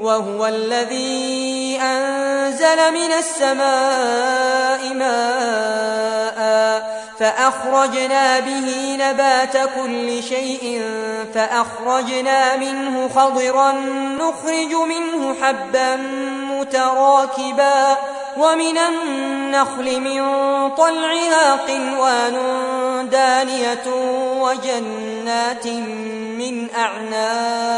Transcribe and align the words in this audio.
وهو 0.00 0.46
الذي 0.46 1.78
أنزل 1.82 2.92
من 2.92 3.12
السماء 3.18 4.94
ماء 4.94 6.38
فأخرجنا 7.18 8.40
به 8.40 8.96
نبات 9.00 9.56
كل 9.56 10.22
شيء 10.22 10.82
فأخرجنا 11.34 12.56
منه 12.56 13.08
خضرا 13.08 13.72
نخرج 14.20 14.74
منه 14.74 15.34
حبا 15.42 15.96
متراكبا 16.50 17.96
ومن 18.36 18.78
النخل 18.78 20.00
من 20.00 20.20
طلعها 20.70 21.56
قنوان 21.56 22.38
دانية 23.10 23.86
وجنات 24.40 25.66
من 26.38 26.68
أعناب 26.76 27.77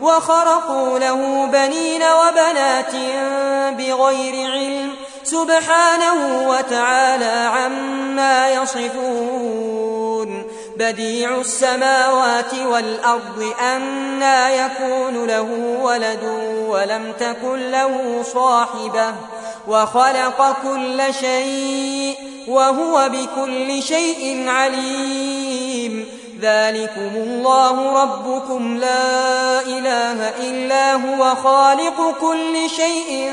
وخرقوا 0.00 0.98
له 0.98 1.46
بنين 1.46 2.02
وبنات 2.02 2.94
بغير 3.78 4.50
علم 4.50 4.90
سبحانه 5.24 6.48
وتعالى 6.48 7.50
عما 7.54 8.50
يصفون. 8.50 9.86
بديع 10.76 11.40
السماوات 11.40 12.54
والأرض 12.54 13.52
أنا 13.60 14.50
يكون 14.50 15.26
له 15.26 15.78
ولد 15.82 16.24
ولم 16.68 17.12
تكن 17.20 17.70
له 17.70 18.22
صاحبة 18.34 19.14
وخلق 19.68 20.56
كل 20.62 21.14
شيء 21.20 22.16
وهو 22.48 23.08
بكل 23.08 23.82
شيء 23.82 24.48
عليم. 24.48 26.08
ذلكم 26.40 27.10
الله 27.16 28.02
ربكم 28.02 28.76
لا 28.76 29.60
إله 29.60 30.28
إلا 30.28 30.94
هو 30.94 31.34
خالق 31.34 32.14
كل 32.20 32.70
شيء 32.70 33.32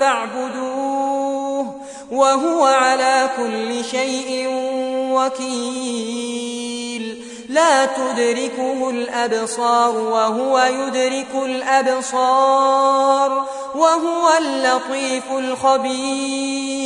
فاعبدوه 0.00 1.74
وهو 2.12 2.64
على 2.64 3.28
كل 3.36 3.84
شيء 3.84 4.48
وكيل. 5.12 6.46
لا 7.48 7.84
تدركه 7.84 8.90
الأبصار 8.90 9.96
وهو 9.96 10.58
يدرك 10.58 11.34
الأبصار 11.44 13.44
وهو 13.74 14.30
اللطيف 14.38 15.32
الخبير. 15.32 16.85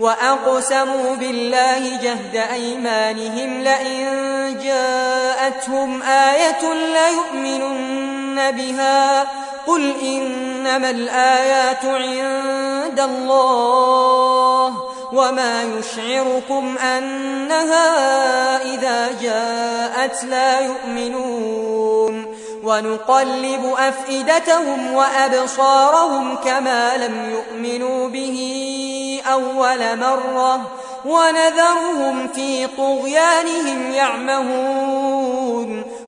وأقسموا 0.00 1.14
بالله 1.14 1.96
جهد 2.02 2.36
أيمانهم 2.52 3.62
لئن 3.62 4.06
جاءتهم 4.64 6.02
آية 6.02 6.72
ليؤمنن 6.72 8.50
بها. 8.50 9.26
قل 9.66 9.94
إنما 10.02 10.90
الآيات 10.90 11.84
عند 11.84 13.00
الله 13.00 14.74
وما 15.12 15.62
يشعركم 15.62 16.78
أنها 16.78 17.86
إذا 18.74 19.08
جاءت 19.22 20.24
لا 20.24 20.60
يؤمنون. 20.60 22.36
ونقلب 22.64 23.74
أفئدتهم 23.78 24.94
وأبصارهم 24.94 26.36
كما 26.36 26.96
لم 26.96 27.30
يؤمنوا 27.30 28.08
به. 28.08 28.45
أول 29.32 29.98
مرة 29.98 30.70
ونذرهم 31.04 32.28
في 32.28 32.66
طغيانهم 32.66 33.90
يعمهون. 33.92 35.82